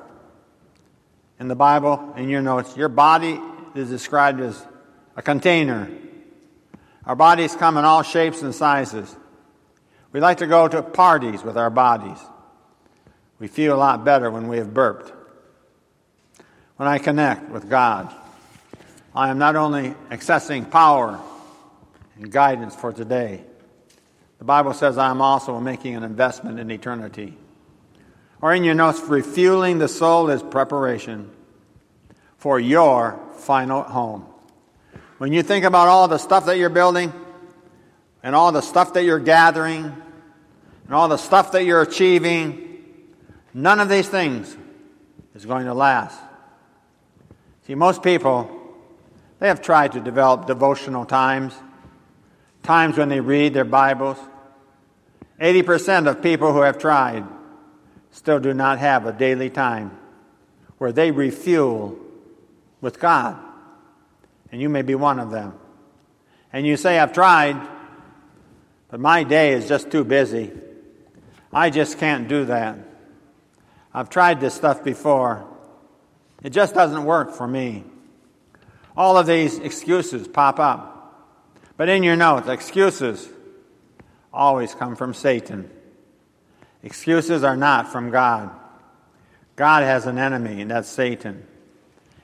In 1.41 1.49
the 1.49 1.57
Bible, 1.57 2.15
in 2.17 2.29
your 2.29 2.41
notes, 2.41 2.77
your 2.77 2.89
body 2.89 3.41
is 3.75 3.91
described 3.91 4.41
as 4.41 4.65
a 5.17 5.23
container. 5.23 5.91
Our 7.07 7.17
bodies 7.17 7.57
come 7.57 7.77
in 7.77 7.85
all 7.85 8.05
shapes 8.05 8.41
and 8.43 8.55
sizes. 8.55 9.17
We 10.13 10.21
like 10.21 10.39
to 10.39 10.47
go 10.47 10.69
to 10.69 10.81
parties 10.81 11.43
with 11.43 11.57
our 11.57 11.69
bodies. 11.69 12.19
We 13.41 13.49
feel 13.49 13.75
a 13.75 13.77
lot 13.77 14.05
better 14.05 14.31
when 14.31 14.47
we 14.47 14.59
have 14.59 14.73
burped. 14.73 15.13
When 16.77 16.89
I 16.89 16.99
connect 16.99 17.51
with 17.51 17.69
God, 17.69 18.15
I 19.13 19.29
am 19.29 19.39
not 19.39 19.57
only 19.57 19.97
accessing 20.09 20.71
power 20.71 21.19
and 22.15 22.31
guidance 22.31 22.77
for 22.77 22.93
today, 22.93 23.43
the 24.39 24.45
Bible 24.45 24.73
says 24.73 24.99
I 24.99 25.11
am 25.11 25.21
also 25.21 25.59
making 25.59 25.97
an 25.97 26.05
investment 26.05 26.61
in 26.61 26.71
eternity. 26.71 27.37
Or 28.41 28.55
in 28.55 28.65
your 28.65 28.75
notes, 28.75 29.01
refueling 29.01 29.79
the 29.79 29.89
soul 29.89 30.29
is 30.31 30.43
preparation 30.43 31.31
for 32.37 32.61
your 32.61 33.19
final 33.39 33.83
home. 33.83 34.27
When 35.19 35.33
you 35.33 35.43
think 35.43 35.65
about 35.65 35.89
all 35.89 36.09
the 36.09 36.19
stuff 36.19 36.47
that 36.47 36.59
you're 36.59 36.69
building, 36.69 37.13
and 38.23 38.35
all 38.35 38.53
the 38.53 38.61
stuff 38.61 38.93
that 38.95 39.05
you're 39.05 39.19
gathering, 39.19 39.85
and 39.85 40.95
all 40.95 41.09
the 41.09 41.17
stuff 41.17 41.53
that 41.53 41.65
you're 41.65 41.83
achieving, 41.83 42.81
none 43.55 43.81
of 43.81 43.89
these 43.89 44.09
things 44.09 44.57
is 45.35 45.47
going 45.47 45.67
to 45.67 45.75
last. 45.75 46.19
See, 47.67 47.75
most 47.75 48.03
people, 48.03 48.51
they 49.39 49.49
have 49.49 49.63
tried 49.63 49.93
to 49.93 50.01
develop 50.01 50.47
devotional 50.47 51.05
times, 51.05 51.55
times 52.63 52.99
when 52.99 53.09
they 53.09 53.21
read 53.21 53.55
their 53.55 53.65
Bibles. 53.65 54.19
80% 55.41 56.09
of 56.09 56.23
people 56.23 56.53
who 56.53 56.61
have 56.61 56.79
tried 56.79 57.25
still 58.17 58.41
do 58.41 58.55
not 58.55 58.79
have 58.79 59.05
a 59.07 59.13
daily 59.13 59.51
time 59.51 59.97
where 60.79 60.91
they 60.91 61.11
refuel 61.11 61.99
with 62.81 62.99
God 62.99 63.39
and 64.51 64.61
you 64.61 64.71
may 64.71 64.81
be 64.81 64.95
one 64.95 65.21
of 65.21 65.31
them. 65.31 65.53
And 66.51 66.67
you 66.67 66.79
say, 66.79 66.99
I've 66.99 67.13
tried, 67.13 67.61
but 68.89 69.01
my 69.01 69.23
day 69.23 69.53
is 69.53 69.69
just 69.69 69.91
too 69.91 70.03
busy. 70.03 70.51
I 71.53 71.69
just 71.69 71.99
can't 71.99 72.27
do 72.27 72.47
that. 72.47 72.79
I've 73.93 74.09
tried 74.09 74.41
this 74.41 74.55
stuff 74.55 74.83
before. 74.83 75.47
It 76.43 76.51
just 76.51 76.75
doesn't 76.75 77.05
work 77.05 77.33
for 77.33 77.47
me. 77.47 77.85
All 78.97 79.19
of 79.19 79.27
these 79.27 79.59
excuses 79.59 80.27
pop 80.27 80.59
up. 80.59 81.37
But 81.77 81.91
in 81.91 82.03
your 82.03 82.17
notes, 82.17 82.49
excuses 82.49 83.29
always 84.33 84.75
come 84.75 84.97
from 84.97 85.13
Satan. 85.13 85.71
Excuses 86.87 87.43
are 87.43 87.57
not 87.57 87.91
from 87.91 88.11
God. 88.11 88.49
God 89.57 89.83
has 89.83 90.07
an 90.07 90.19
enemy, 90.19 90.61
and 90.63 90.71
that's 90.71 90.89
Satan. 90.89 91.45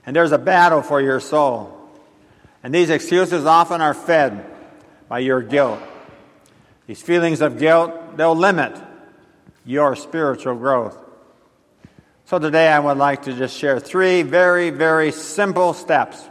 And 0.07 0.15
there's 0.15 0.31
a 0.31 0.39
battle 0.39 0.83
for 0.83 1.01
your 1.01 1.19
soul. 1.19 1.77
And 2.63 2.73
these 2.73 2.89
excuses 2.89 3.45
often 3.45 3.81
are 3.81 3.93
fed 3.93 4.47
by 5.09 5.19
your 5.19 5.43
guilt. 5.43 5.81
These 6.87 7.03
feelings 7.03 7.41
of 7.41 7.59
guilt, 7.59 8.17
they'll 8.17 8.37
limit 8.37 8.81
your 9.67 9.97
spiritual 9.97 10.55
growth. 10.55 10.97
So 12.27 12.39
today 12.39 12.69
I 12.69 12.79
would 12.79 12.99
like 12.99 13.23
to 13.23 13.33
just 13.33 13.59
share 13.59 13.81
three 13.81 14.23
very, 14.23 14.71
very 14.71 15.11
simple 15.11 15.75
steps 15.75 16.23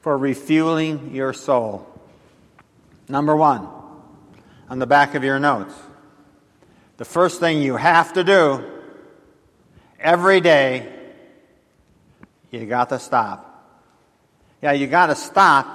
for 0.00 0.16
refueling 0.16 1.14
your 1.14 1.34
soul. 1.34 1.86
Number 3.10 3.36
one, 3.36 3.68
on 4.70 4.78
the 4.78 4.86
back 4.86 5.14
of 5.14 5.22
your 5.22 5.38
notes, 5.38 5.74
the 7.02 7.06
first 7.06 7.40
thing 7.40 7.60
you 7.60 7.74
have 7.74 8.12
to 8.12 8.22
do 8.22 8.64
every 9.98 10.40
day, 10.40 10.88
you 12.52 12.64
got 12.64 12.90
to 12.90 13.00
stop. 13.00 13.66
Yeah, 14.62 14.70
you 14.70 14.86
got 14.86 15.06
to 15.06 15.16
stop 15.16 15.66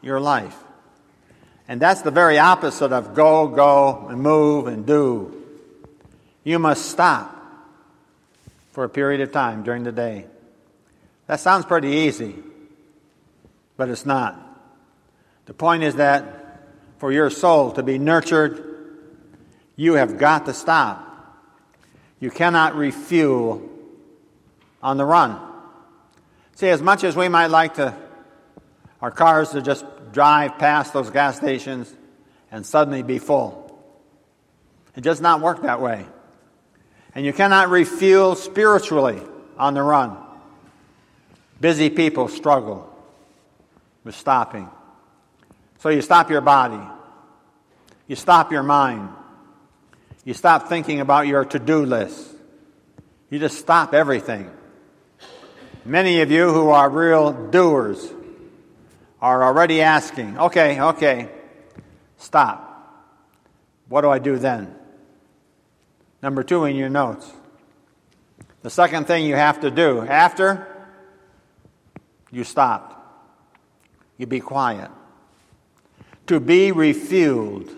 your 0.00 0.20
life. 0.20 0.56
And 1.68 1.78
that's 1.78 2.00
the 2.00 2.10
very 2.10 2.38
opposite 2.38 2.92
of 2.92 3.14
go, 3.14 3.46
go, 3.46 4.06
and 4.08 4.22
move 4.22 4.66
and 4.66 4.86
do. 4.86 5.44
You 6.44 6.58
must 6.58 6.86
stop 6.86 7.36
for 8.72 8.84
a 8.84 8.88
period 8.88 9.20
of 9.20 9.32
time 9.32 9.64
during 9.64 9.84
the 9.84 9.92
day. 9.92 10.24
That 11.26 11.40
sounds 11.40 11.66
pretty 11.66 11.88
easy, 11.88 12.36
but 13.76 13.90
it's 13.90 14.06
not. 14.06 14.40
The 15.44 15.52
point 15.52 15.82
is 15.82 15.96
that 15.96 16.62
for 16.96 17.12
your 17.12 17.28
soul 17.28 17.72
to 17.72 17.82
be 17.82 17.98
nurtured, 17.98 18.73
you 19.76 19.94
have 19.94 20.18
got 20.18 20.46
to 20.46 20.54
stop. 20.54 21.10
You 22.20 22.30
cannot 22.30 22.74
refuel 22.74 23.68
on 24.82 24.96
the 24.96 25.04
run. 25.04 25.38
See, 26.56 26.68
as 26.68 26.80
much 26.80 27.04
as 27.04 27.16
we 27.16 27.28
might 27.28 27.48
like 27.48 27.74
to 27.74 27.96
our 29.04 29.10
cars 29.10 29.50
to 29.50 29.60
just 29.60 29.84
drive 30.12 30.56
past 30.58 30.94
those 30.94 31.10
gas 31.10 31.36
stations 31.36 31.94
and 32.50 32.64
suddenly 32.64 33.02
be 33.02 33.18
full. 33.18 33.60
It 34.96 35.02
does 35.02 35.20
not 35.20 35.42
work 35.42 35.60
that 35.62 35.80
way. 35.80 36.06
And 37.14 37.26
you 37.26 37.34
cannot 37.34 37.68
refuel 37.68 38.34
spiritually 38.34 39.20
on 39.58 39.74
the 39.74 39.82
run. 39.82 40.16
Busy 41.60 41.90
people 41.90 42.28
struggle 42.28 42.90
with 44.04 44.14
stopping. 44.14 44.70
So 45.80 45.90
you 45.90 46.00
stop 46.00 46.30
your 46.30 46.40
body. 46.40 46.80
You 48.06 48.16
stop 48.16 48.52
your 48.52 48.62
mind. 48.62 49.10
You 50.24 50.34
stop 50.34 50.68
thinking 50.68 51.00
about 51.00 51.26
your 51.26 51.44
to 51.44 51.58
do 51.58 51.84
list. 51.84 52.30
You 53.30 53.38
just 53.38 53.58
stop 53.58 53.92
everything. 53.92 54.50
Many 55.84 56.22
of 56.22 56.30
you 56.30 56.50
who 56.50 56.70
are 56.70 56.88
real 56.88 57.32
doers 57.32 58.10
are 59.20 59.44
already 59.44 59.82
asking, 59.82 60.38
okay, 60.38 60.80
okay, 60.80 61.28
stop. 62.16 62.70
What 63.88 64.00
do 64.00 64.10
I 64.10 64.18
do 64.18 64.38
then? 64.38 64.74
Number 66.22 66.42
two 66.42 66.64
in 66.64 66.76
your 66.76 66.88
notes. 66.88 67.30
The 68.62 68.70
second 68.70 69.06
thing 69.06 69.26
you 69.26 69.34
have 69.34 69.60
to 69.60 69.70
do 69.70 70.00
after 70.00 70.66
you 72.30 72.44
stopped, 72.44 72.96
you 74.16 74.26
be 74.26 74.40
quiet. 74.40 74.90
To 76.28 76.40
be 76.40 76.72
refueled, 76.72 77.74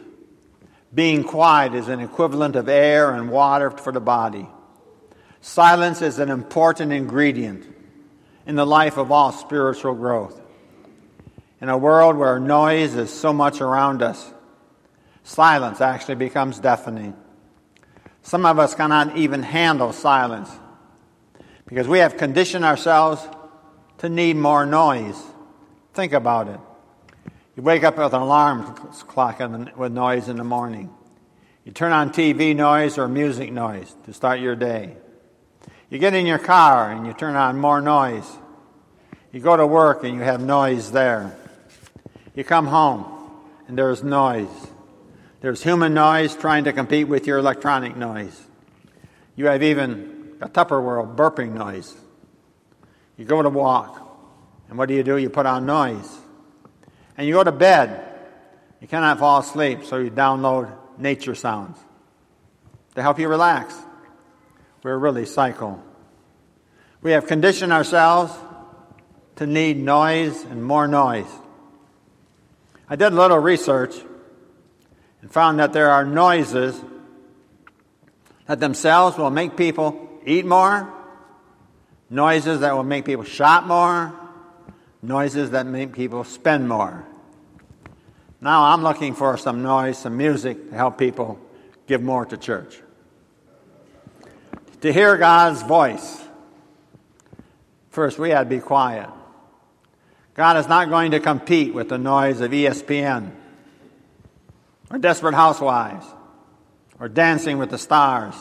being 0.96 1.24
quiet 1.24 1.74
is 1.74 1.88
an 1.88 2.00
equivalent 2.00 2.56
of 2.56 2.70
air 2.70 3.12
and 3.12 3.30
water 3.30 3.70
for 3.70 3.92
the 3.92 4.00
body. 4.00 4.48
Silence 5.42 6.00
is 6.00 6.18
an 6.18 6.30
important 6.30 6.90
ingredient 6.90 7.66
in 8.46 8.56
the 8.56 8.64
life 8.64 8.96
of 8.96 9.12
all 9.12 9.30
spiritual 9.30 9.94
growth. 9.94 10.40
In 11.60 11.68
a 11.68 11.76
world 11.76 12.16
where 12.16 12.40
noise 12.40 12.94
is 12.94 13.10
so 13.12 13.34
much 13.34 13.60
around 13.60 14.00
us, 14.00 14.32
silence 15.22 15.82
actually 15.82 16.14
becomes 16.14 16.58
deafening. 16.58 17.14
Some 18.22 18.46
of 18.46 18.58
us 18.58 18.74
cannot 18.74 19.18
even 19.18 19.42
handle 19.42 19.92
silence 19.92 20.50
because 21.66 21.86
we 21.86 21.98
have 21.98 22.16
conditioned 22.16 22.64
ourselves 22.64 23.22
to 23.98 24.08
need 24.08 24.36
more 24.36 24.64
noise. 24.64 25.22
Think 25.92 26.14
about 26.14 26.48
it. 26.48 26.60
You 27.56 27.62
wake 27.62 27.84
up 27.84 27.96
with 27.96 28.12
an 28.12 28.20
alarm 28.20 28.74
clock 29.08 29.40
with 29.76 29.90
noise 29.90 30.28
in 30.28 30.36
the 30.36 30.44
morning. 30.44 30.90
You 31.64 31.72
turn 31.72 31.90
on 31.90 32.10
TV 32.10 32.54
noise 32.54 32.98
or 32.98 33.08
music 33.08 33.50
noise 33.50 33.96
to 34.04 34.12
start 34.12 34.40
your 34.40 34.54
day. 34.54 34.94
You 35.88 35.98
get 35.98 36.12
in 36.12 36.26
your 36.26 36.38
car 36.38 36.92
and 36.92 37.06
you 37.06 37.14
turn 37.14 37.34
on 37.34 37.58
more 37.58 37.80
noise. 37.80 38.30
You 39.32 39.40
go 39.40 39.56
to 39.56 39.66
work 39.66 40.04
and 40.04 40.14
you 40.14 40.20
have 40.20 40.42
noise 40.42 40.92
there. 40.92 41.34
You 42.34 42.44
come 42.44 42.66
home 42.66 43.06
and 43.68 43.78
there's 43.78 44.04
noise. 44.04 44.48
There's 45.40 45.62
human 45.62 45.94
noise 45.94 46.36
trying 46.36 46.64
to 46.64 46.74
compete 46.74 47.08
with 47.08 47.26
your 47.26 47.38
electronic 47.38 47.96
noise. 47.96 48.38
You 49.34 49.46
have 49.46 49.62
even 49.62 50.36
a 50.42 50.48
Tupperware 50.48 51.16
burping 51.16 51.54
noise. 51.54 51.94
You 53.16 53.24
go 53.24 53.40
to 53.40 53.48
walk, 53.48 54.02
and 54.68 54.76
what 54.76 54.88
do 54.88 54.94
you 54.94 55.02
do? 55.02 55.16
You 55.16 55.30
put 55.30 55.46
on 55.46 55.64
noise. 55.64 56.15
And 57.16 57.26
you 57.26 57.32
go 57.34 57.44
to 57.44 57.52
bed. 57.52 58.02
You 58.80 58.88
cannot 58.88 59.18
fall 59.18 59.40
asleep, 59.40 59.84
so 59.84 59.98
you 59.98 60.10
download 60.10 60.72
nature 60.98 61.34
sounds 61.34 61.78
to 62.94 63.02
help 63.02 63.18
you 63.18 63.28
relax. 63.28 63.74
We're 64.82 64.98
really 64.98 65.26
cycle. 65.26 65.82
We 67.02 67.12
have 67.12 67.26
conditioned 67.26 67.72
ourselves 67.72 68.32
to 69.36 69.46
need 69.46 69.76
noise 69.76 70.44
and 70.44 70.64
more 70.64 70.88
noise. 70.88 71.26
I 72.88 72.96
did 72.96 73.12
a 73.12 73.16
little 73.16 73.38
research 73.38 73.94
and 75.20 75.30
found 75.30 75.58
that 75.58 75.72
there 75.72 75.90
are 75.90 76.04
noises 76.04 76.80
that 78.46 78.60
themselves 78.60 79.18
will 79.18 79.30
make 79.30 79.56
people 79.56 80.08
eat 80.24 80.46
more, 80.46 80.92
noises 82.08 82.60
that 82.60 82.74
will 82.74 82.84
make 82.84 83.04
people 83.04 83.24
shop 83.24 83.64
more, 83.64 84.14
noises 85.06 85.50
that 85.50 85.66
make 85.66 85.92
people 85.92 86.24
spend 86.24 86.68
more. 86.68 87.04
Now 88.40 88.64
I'm 88.64 88.82
looking 88.82 89.14
for 89.14 89.36
some 89.36 89.62
noise, 89.62 89.98
some 89.98 90.16
music 90.16 90.70
to 90.70 90.76
help 90.76 90.98
people 90.98 91.38
give 91.86 92.02
more 92.02 92.26
to 92.26 92.36
church. 92.36 92.80
To 94.82 94.92
hear 94.92 95.16
God's 95.16 95.62
voice, 95.62 96.22
first 97.90 98.18
we 98.18 98.30
had 98.30 98.44
to 98.44 98.56
be 98.56 98.60
quiet. 98.60 99.08
God 100.34 100.58
is 100.58 100.68
not 100.68 100.90
going 100.90 101.12
to 101.12 101.20
compete 101.20 101.72
with 101.72 101.88
the 101.88 101.98
noise 101.98 102.40
of 102.40 102.50
ESPN 102.50 103.30
or 104.90 104.98
Desperate 104.98 105.34
Housewives 105.34 106.06
or 107.00 107.08
Dancing 107.08 107.58
with 107.58 107.70
the 107.70 107.78
Stars. 107.78 108.34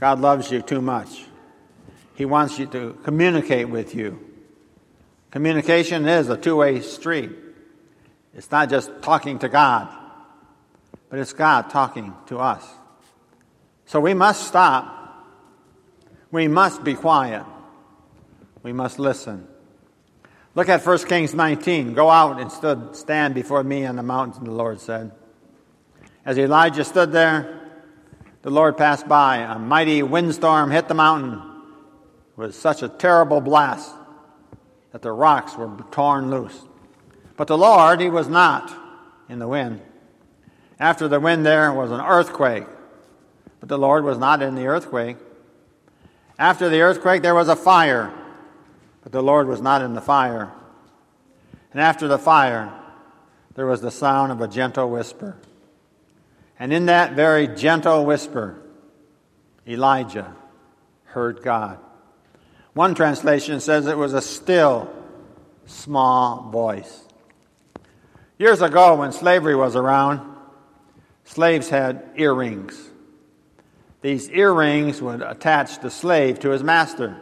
God 0.00 0.20
loves 0.20 0.50
you 0.50 0.62
too 0.62 0.80
much. 0.80 1.24
He 2.14 2.24
wants 2.24 2.58
you 2.58 2.66
to 2.66 2.98
communicate 3.04 3.68
with 3.68 3.94
you. 3.94 4.27
Communication 5.30 6.08
is 6.08 6.28
a 6.28 6.36
two 6.36 6.56
way 6.56 6.80
street. 6.80 7.30
It's 8.34 8.50
not 8.50 8.70
just 8.70 8.90
talking 9.02 9.38
to 9.40 9.48
God, 9.48 9.88
but 11.10 11.18
it's 11.18 11.32
God 11.32 11.70
talking 11.70 12.14
to 12.26 12.38
us. 12.38 12.66
So 13.86 14.00
we 14.00 14.14
must 14.14 14.46
stop. 14.46 14.94
We 16.30 16.48
must 16.48 16.84
be 16.84 16.94
quiet. 16.94 17.44
We 18.62 18.72
must 18.72 18.98
listen. 18.98 19.46
Look 20.54 20.68
at 20.68 20.84
1 20.84 20.98
Kings 21.06 21.34
19. 21.34 21.94
Go 21.94 22.10
out 22.10 22.40
and 22.40 22.50
stood, 22.50 22.96
stand 22.96 23.34
before 23.34 23.62
me 23.62 23.86
on 23.86 23.96
the 23.96 24.02
mountain, 24.02 24.44
the 24.44 24.50
Lord 24.50 24.80
said. 24.80 25.12
As 26.24 26.38
Elijah 26.38 26.84
stood 26.84 27.12
there, 27.12 27.60
the 28.42 28.50
Lord 28.50 28.76
passed 28.76 29.08
by. 29.08 29.38
A 29.38 29.58
mighty 29.58 30.02
windstorm 30.02 30.70
hit 30.70 30.88
the 30.88 30.94
mountain 30.94 31.42
with 32.36 32.54
such 32.54 32.82
a 32.82 32.88
terrible 32.88 33.40
blast 33.40 33.94
that 34.92 35.02
the 35.02 35.12
rocks 35.12 35.56
were 35.56 35.70
torn 35.90 36.30
loose. 36.30 36.62
But 37.36 37.48
the 37.48 37.58
Lord, 37.58 38.00
He 38.00 38.10
was 38.10 38.28
not 38.28 38.72
in 39.28 39.38
the 39.38 39.48
wind. 39.48 39.80
After 40.80 41.08
the 41.08 41.20
wind, 41.20 41.44
there 41.44 41.72
was 41.72 41.90
an 41.90 42.00
earthquake. 42.00 42.66
But 43.60 43.68
the 43.68 43.78
Lord 43.78 44.04
was 44.04 44.18
not 44.18 44.42
in 44.42 44.54
the 44.54 44.66
earthquake. 44.66 45.16
After 46.38 46.68
the 46.68 46.80
earthquake, 46.80 47.22
there 47.22 47.34
was 47.34 47.48
a 47.48 47.56
fire 47.56 48.12
but 49.08 49.12
the 49.12 49.22
Lord 49.22 49.46
was 49.46 49.62
not 49.62 49.80
in 49.80 49.94
the 49.94 50.02
fire. 50.02 50.52
And 51.72 51.80
after 51.80 52.08
the 52.08 52.18
fire, 52.18 52.70
there 53.54 53.64
was 53.64 53.80
the 53.80 53.90
sound 53.90 54.30
of 54.32 54.42
a 54.42 54.48
gentle 54.48 54.90
whisper. 54.90 55.38
And 56.58 56.74
in 56.74 56.84
that 56.86 57.12
very 57.12 57.48
gentle 57.48 58.04
whisper, 58.04 58.60
Elijah 59.66 60.36
heard 61.04 61.42
God. 61.42 61.78
One 62.74 62.94
translation 62.94 63.60
says 63.60 63.86
it 63.86 63.96
was 63.96 64.14
a 64.14 64.22
still, 64.22 64.90
small 65.66 66.50
voice. 66.50 67.04
Years 68.38 68.62
ago, 68.62 68.96
when 68.96 69.12
slavery 69.12 69.56
was 69.56 69.74
around, 69.74 70.36
slaves 71.24 71.68
had 71.68 72.10
earrings. 72.16 72.90
These 74.00 74.30
earrings 74.30 75.02
would 75.02 75.22
attach 75.22 75.80
the 75.80 75.90
slave 75.90 76.38
to 76.40 76.50
his 76.50 76.62
master. 76.62 77.20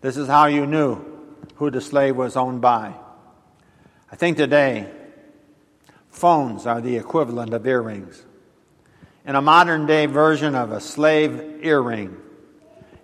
This 0.00 0.16
is 0.16 0.26
how 0.26 0.46
you 0.46 0.66
knew 0.66 1.04
who 1.56 1.70
the 1.70 1.80
slave 1.80 2.16
was 2.16 2.36
owned 2.36 2.60
by. 2.60 2.94
I 4.10 4.16
think 4.16 4.36
today, 4.36 4.90
phones 6.10 6.66
are 6.66 6.80
the 6.80 6.96
equivalent 6.96 7.54
of 7.54 7.66
earrings. 7.66 8.24
In 9.26 9.36
a 9.36 9.42
modern 9.42 9.86
day 9.86 10.06
version 10.06 10.54
of 10.54 10.72
a 10.72 10.80
slave 10.80 11.60
earring, 11.62 12.16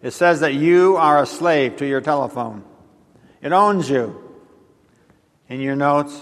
it 0.02 0.12
says 0.12 0.40
that 0.40 0.54
you 0.54 0.96
are 0.96 1.22
a 1.22 1.26
slave 1.26 1.76
to 1.76 1.86
your 1.86 2.00
telephone. 2.00 2.64
It 3.42 3.52
owns 3.52 3.88
you. 3.88 4.28
In 5.48 5.60
your 5.60 5.76
notes, 5.76 6.20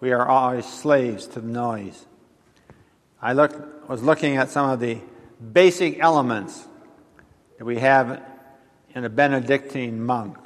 we 0.00 0.12
are 0.12 0.26
always 0.26 0.66
slaves 0.66 1.26
to 1.28 1.40
the 1.40 1.48
noise. 1.48 2.06
I 3.20 3.32
look, 3.32 3.88
was 3.88 4.02
looking 4.02 4.36
at 4.36 4.50
some 4.50 4.70
of 4.70 4.80
the 4.80 4.98
basic 5.52 5.98
elements 5.98 6.66
that 7.58 7.64
we 7.64 7.78
have 7.78 8.22
in 8.94 9.04
a 9.04 9.08
Benedictine 9.08 10.02
monk. 10.02 10.36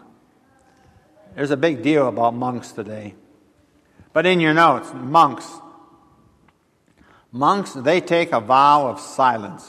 There's 1.35 1.51
a 1.51 1.57
big 1.57 1.83
deal 1.83 2.09
about 2.09 2.35
monks 2.35 2.73
today. 2.73 3.15
But 4.13 4.27
in 4.27 4.41
your 4.41 4.55
notes, 4.55 4.91
monks. 4.95 5.49
Monks, 7.31 7.75
they 7.75 8.01
take 8.01 8.33
a 8.33 8.41
vow 8.41 8.89
of 8.89 9.01
silence. 9.01 9.69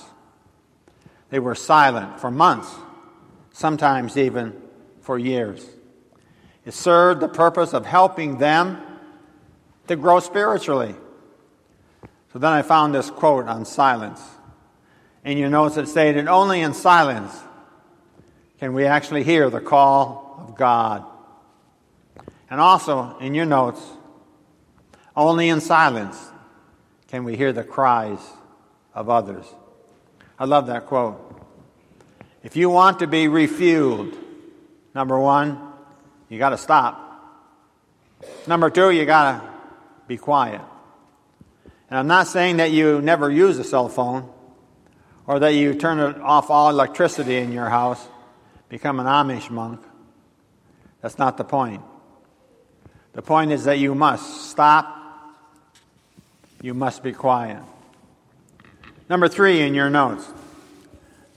They 1.30 1.40
were 1.40 1.56
silent 1.56 2.20
for 2.20 2.32
months, 2.32 2.74
sometimes 3.52 4.18
even 4.18 4.60
for 5.02 5.18
years. 5.18 5.66
It 6.66 6.74
served 6.74 7.22
the 7.22 7.28
purpose 7.28 7.74
of 7.74 7.86
helping 7.86 8.38
them 8.38 8.82
to 9.88 9.96
grow 9.96 10.20
spiritually. 10.20 10.96
So 12.34 12.40
then 12.40 12.52
I 12.52 12.62
found 12.62 12.94
this 12.94 13.10
quote 13.10 13.48
on 13.48 13.66
silence. 13.66 14.22
In 15.24 15.38
your 15.38 15.50
notes, 15.50 15.78
it 15.78 15.88
stated, 15.88 16.28
Only 16.28 16.62
in 16.62 16.74
silence 16.74 17.38
can 18.60 18.74
we 18.74 18.86
actually 18.86 19.24
hear 19.24 19.50
the 19.50 19.62
call 19.62 20.46
of 20.48 20.56
God. 20.56 21.06
And 22.50 22.60
also, 22.60 23.18
in 23.20 23.34
your 23.34 23.46
notes, 23.46 23.82
only 25.16 25.50
in 25.50 25.62
silence 25.62 26.18
can 27.08 27.24
we 27.24 27.36
hear 27.36 27.52
the 27.52 27.64
cries 27.64 28.20
of 28.94 29.10
others. 29.10 29.46
I 30.40 30.46
love 30.46 30.68
that 30.68 30.86
quote. 30.86 31.26
If 32.44 32.56
you 32.56 32.70
want 32.70 33.00
to 33.00 33.08
be 33.08 33.26
refueled, 33.26 34.18
number 34.96 35.20
one, 35.20 35.60
you 36.30 36.40
got 36.40 36.50
to 36.50 36.58
stop. 36.58 37.06
Number 38.48 38.70
two, 38.70 38.90
you 38.92 39.06
got 39.06 39.42
to 39.42 39.50
be 40.08 40.18
quiet. 40.18 40.62
And 41.90 42.00
I'm 42.00 42.08
not 42.08 42.28
saying 42.28 42.58
that 42.58 42.72
you 42.72 43.02
never 43.02 43.30
use 43.30 43.60
a 43.60 43.66
cell 43.66 43.90
phone 43.90 44.32
or 45.28 45.40
that 45.40 45.54
you 45.54 45.74
turn 45.74 46.00
off 46.22 46.50
all 46.50 46.70
electricity 46.70 47.36
in 47.36 47.52
your 47.52 47.68
house 47.68 48.08
become 48.70 49.00
an 49.00 49.08
Amish 49.08 49.50
monk. 49.50 49.82
That's 51.02 51.18
not 51.18 51.38
the 51.38 51.44
point. 51.44 51.82
The 53.14 53.22
point 53.22 53.52
is 53.52 53.66
that 53.66 53.80
you 53.80 53.96
must 53.96 54.50
stop, 54.52 54.96
you 56.62 56.74
must 56.74 57.04
be 57.04 57.12
quiet. 57.12 57.64
Number 59.10 59.28
three 59.28 59.62
in 59.62 59.74
your 59.74 59.90
notes. 59.90 60.32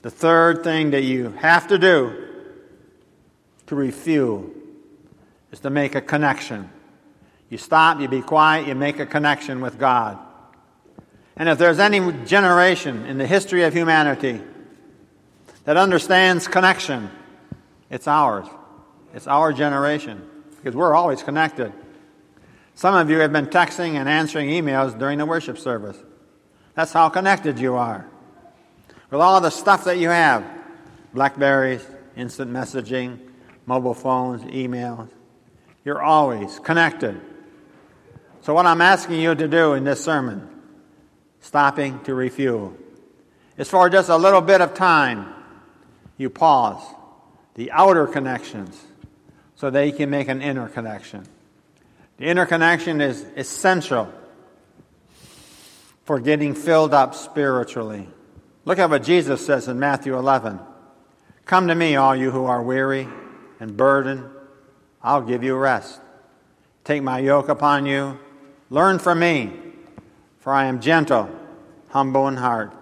The 0.02 0.10
third 0.10 0.62
thing 0.62 0.90
that 0.90 1.04
you 1.04 1.30
have 1.30 1.68
to 1.68 1.78
do 1.78 2.28
to 3.66 3.74
refuel 3.74 4.50
is 5.50 5.60
to 5.60 5.70
make 5.70 5.94
a 5.94 6.00
connection. 6.00 6.70
You 7.48 7.58
stop, 7.58 8.00
you 8.00 8.08
be 8.08 8.20
quiet, 8.20 8.66
you 8.66 8.74
make 8.74 8.98
a 8.98 9.06
connection 9.06 9.60
with 9.60 9.78
God. 9.78 10.18
And 11.36 11.48
if 11.48 11.56
there's 11.56 11.78
any 11.78 12.12
generation 12.24 13.06
in 13.06 13.16
the 13.16 13.26
history 13.26 13.62
of 13.62 13.72
humanity 13.72 14.42
that 15.64 15.76
understands 15.76 16.46
connection, 16.48 17.10
it's 17.90 18.06
ours. 18.06 18.46
It's 19.14 19.26
our 19.26 19.52
generation 19.52 20.28
because 20.56 20.74
we're 20.74 20.94
always 20.94 21.22
connected. 21.22 21.72
Some 22.74 22.94
of 22.94 23.08
you 23.08 23.18
have 23.18 23.32
been 23.32 23.46
texting 23.46 23.94
and 23.94 24.08
answering 24.08 24.48
emails 24.48 24.98
during 24.98 25.18
the 25.18 25.26
worship 25.26 25.58
service. 25.58 25.96
That's 26.74 26.92
how 26.92 27.08
connected 27.08 27.58
you 27.58 27.74
are. 27.74 28.06
With 29.10 29.20
all 29.20 29.40
the 29.40 29.50
stuff 29.50 29.84
that 29.84 29.98
you 29.98 30.08
have 30.08 30.44
Blackberries, 31.12 31.86
instant 32.16 32.50
messaging, 32.50 33.18
mobile 33.66 33.94
phones, 33.94 34.42
emails 34.44 35.08
you're 35.84 36.02
always 36.02 36.58
connected. 36.60 37.20
So, 38.42 38.54
what 38.54 38.66
I'm 38.66 38.80
asking 38.80 39.20
you 39.20 39.34
to 39.34 39.48
do 39.48 39.74
in 39.74 39.84
this 39.84 40.02
sermon, 40.02 40.48
stopping 41.40 42.00
to 42.04 42.14
refuel, 42.14 42.76
is 43.56 43.68
for 43.68 43.88
just 43.88 44.08
a 44.08 44.16
little 44.16 44.40
bit 44.40 44.60
of 44.60 44.74
time, 44.74 45.32
you 46.16 46.30
pause 46.30 46.82
the 47.54 47.70
outer 47.72 48.06
connections 48.06 48.80
so 49.56 49.70
they 49.70 49.92
can 49.92 50.10
make 50.10 50.28
an 50.28 50.42
inner 50.42 50.68
connection. 50.68 51.24
The 52.18 52.26
inner 52.26 52.46
connection 52.46 53.00
is 53.00 53.24
essential 53.36 54.12
for 56.04 56.20
getting 56.20 56.54
filled 56.54 56.94
up 56.94 57.14
spiritually. 57.14 58.08
Look 58.64 58.78
at 58.78 58.90
what 58.90 59.02
Jesus 59.02 59.44
says 59.44 59.68
in 59.68 59.78
Matthew 59.78 60.16
11 60.16 60.60
Come 61.44 61.68
to 61.68 61.74
me, 61.74 61.96
all 61.96 62.14
you 62.14 62.30
who 62.30 62.44
are 62.44 62.62
weary 62.62 63.08
and 63.58 63.76
burdened, 63.76 64.24
I'll 65.02 65.22
give 65.22 65.42
you 65.42 65.56
rest. 65.56 66.00
Take 66.84 67.02
my 67.02 67.18
yoke 67.18 67.48
upon 67.48 67.86
you, 67.86 68.18
learn 68.70 68.98
from 68.98 69.18
me, 69.18 69.52
for 70.38 70.52
I 70.52 70.66
am 70.66 70.80
gentle, 70.80 71.30
humble 71.90 72.28
in 72.28 72.36
heart. 72.36 72.72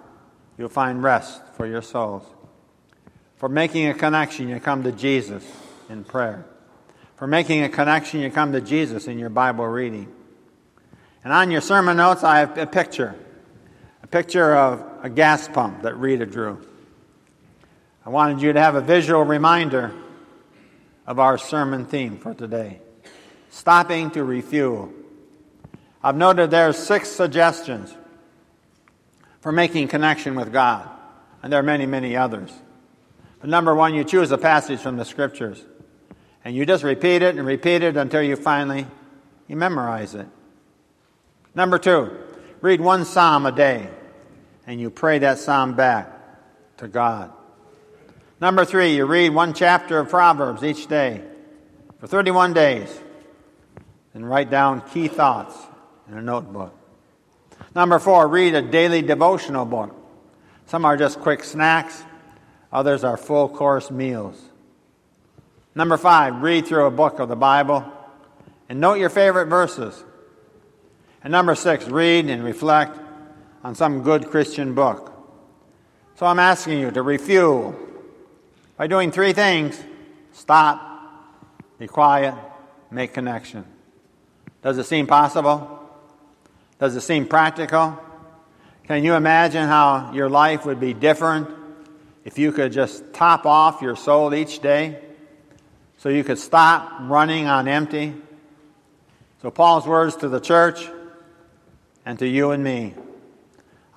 You'll 0.57 0.69
find 0.69 1.03
rest 1.03 1.43
for 1.57 1.67
your 1.67 1.83
souls. 1.83 2.23
For 3.37 3.49
making 3.49 3.89
a 3.89 3.95
connection, 3.95 4.49
you 4.49 4.61
come 4.61 4.83
to 4.83 4.93
Jesus 4.93 5.45
in 5.89 6.05
prayer. 6.05 6.45
For 7.17 7.27
making 7.27 7.63
a 7.63 7.69
connection, 7.71 8.21
you 8.21 8.31
come 8.31 8.53
to 8.53 8.61
Jesus 8.61 9.07
in 9.07 9.19
your 9.19 9.31
Bible 9.31 9.67
reading. 9.67 10.11
And 11.23 11.33
on 11.33 11.51
your 11.51 11.61
sermon 11.61 11.99
notes, 11.99 12.25
I 12.25 12.39
have 12.39 12.57
a 12.57 12.67
picture 12.67 13.15
a 14.03 14.07
picture 14.07 14.57
of 14.57 14.85
a 15.03 15.11
gas 15.11 15.47
pump 15.47 15.83
that 15.83 15.95
Rita 15.95 16.27
drew. 16.27 16.59
I 18.05 18.09
wanted 18.11 18.41
you 18.41 18.53
to 18.53 18.61
have 18.61 18.75
a 18.75 18.81
visual 18.81 19.23
reminder 19.23 19.93
of 21.07 21.19
our 21.19 21.39
sermon 21.39 21.85
theme 21.85 22.19
for 22.19 22.35
today 22.35 22.81
stopping 23.51 24.11
to 24.13 24.25
refuel. 24.25 24.93
I've 26.03 26.17
noted 26.17 26.51
there 26.51 26.69
are 26.69 26.73
six 26.73 27.09
suggestions 27.09 27.95
for 29.41 29.53
making 29.53 29.89
connection 29.89 30.35
with 30.35 30.53
God, 30.53 30.89
and 31.43 31.53
there 31.53 31.61
are 31.61 31.65
many, 31.65 31.85
many 31.85 32.17
others. 32.17 32.51
But 33.41 33.51
number 33.51 33.75
one, 33.75 33.95
you 33.95 34.05
choose 34.05 34.31
a 34.31 34.39
passage 34.39 34.81
from 34.81 34.97
the 34.97 35.05
scriptures, 35.05 35.63
and 36.45 36.55
you 36.55 36.65
just 36.65 36.85
repeat 36.85 37.23
it 37.23 37.37
and 37.37 37.47
repeat 37.47 37.83
it 37.83 37.97
until 37.97 38.23
you 38.23 38.37
finally 38.37 38.87
you 39.49 39.57
memorize 39.57 40.15
it. 40.15 40.27
Number 41.55 41.79
two, 41.79 42.17
read 42.61 42.81
one 42.81 43.05
psalm 43.05 43.47
a 43.47 43.53
day, 43.53 43.89
and 44.67 44.81
you 44.81 44.91
pray 44.91 45.19
that 45.19 45.39
psalm 45.39 45.75
back 45.75 46.13
to 46.77 46.89
God. 46.89 47.33
Number 48.41 48.65
three, 48.65 48.97
you 48.97 49.05
read 49.05 49.31
one 49.31 49.53
chapter 49.53 49.99
of 49.99 50.09
Proverbs 50.09 50.63
each 50.63 50.87
day 50.87 51.23
for 51.99 52.07
31 52.07 52.55
days, 52.55 53.01
and 54.15 54.29
write 54.29 54.51
down 54.51 54.81
key 54.93 55.09
thoughts 55.09 55.57
in 56.09 56.17
a 56.17 56.23
notebook. 56.23 56.75
Number 57.75 57.99
four, 57.99 58.27
read 58.29 58.55
a 58.55 58.63
daily 58.63 59.03
devotional 59.03 59.65
book. 59.65 59.95
Some 60.67 60.85
are 60.85 60.97
just 60.97 61.21
quick 61.21 61.45
snacks, 61.45 62.03
others 62.73 63.05
are 63.05 63.17
full 63.17 63.49
course 63.49 63.91
meals. 63.91 64.41
Number 65.75 65.97
five, 65.97 66.43
read 66.43 66.67
through 66.67 66.87
a 66.87 66.91
book 66.91 67.19
of 67.19 67.29
the 67.29 67.37
Bible 67.37 67.85
and 68.69 68.81
note 68.81 68.95
your 68.95 69.11
favorite 69.11 69.47
verses. 69.47 70.05
And 71.23 71.33
number 71.33 71.55
six, 71.55 71.87
read 71.87 72.31
and 72.31 72.43
reflect 72.43 72.99
on 73.63 73.75
some 73.75 74.03
good 74.03 74.29
Christian 74.31 74.75
book. 74.75 75.13
So 76.17 76.27
I'm 76.27 76.39
asking 76.39 76.81
you 76.81 76.91
to 76.91 77.03
refuel 77.03 77.75
by 78.77 78.87
doing 78.87 79.11
three 79.11 79.33
things 79.33 79.83
stop, 80.33 81.35
be 81.79 81.87
quiet, 81.87 82.35
make 82.91 83.13
connection. 83.13 83.65
Does 84.63 84.79
it 84.79 84.85
seem 84.85 85.07
possible? 85.07 85.79
Does 86.79 86.97
it 86.97 87.03
seem 87.03 87.27
practical? 87.27 87.99
Can 88.85 89.05
you 89.05 89.15
imagine 89.15 89.67
how 89.67 90.13
your 90.13 90.31
life 90.31 90.65
would 90.65 90.81
be 90.81 90.95
different 90.95 91.49
if 92.25 92.39
you 92.39 92.53
could 92.53 92.73
just 92.73 93.13
top 93.13 93.47
off 93.47 93.83
your 93.83 93.97
soul 93.97 94.35
each 94.35 94.61
day 94.61 95.01
so 95.99 96.09
you 96.09 96.25
could 96.25 96.39
stop 96.39 96.93
running 97.03 97.47
on 97.47 97.69
empty? 97.69 98.15
So, 99.43 99.51
Paul's 99.51 99.87
words 99.87 100.17
to 100.17 100.29
the 100.29 100.41
church 100.41 100.87
and 102.05 102.19
to 102.19 102.27
you 102.27 102.51
and 102.51 102.63
me 102.65 102.95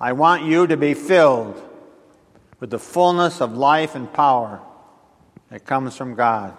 I 0.00 0.12
want 0.12 0.44
you 0.44 0.66
to 0.66 0.76
be 0.76 0.94
filled 0.94 1.60
with 2.60 2.70
the 2.70 2.78
fullness 2.78 3.40
of 3.40 3.56
life 3.56 3.94
and 3.94 4.12
power 4.12 4.60
that 5.50 5.64
comes 5.64 5.96
from 5.96 6.14
God. 6.14 6.56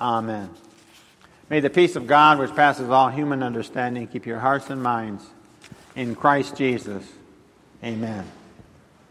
Amen. 0.00 0.50
May 1.48 1.60
the 1.60 1.70
peace 1.70 1.96
of 1.96 2.06
God, 2.06 2.38
which 2.38 2.54
passes 2.54 2.88
all 2.88 3.08
human 3.08 3.42
understanding, 3.42 4.06
keep 4.06 4.24
your 4.24 4.38
hearts 4.38 4.70
and 4.70 4.82
minds 4.82 5.24
in 5.96 6.14
Christ 6.14 6.56
Jesus. 6.56 7.04
Amen. 7.82 8.39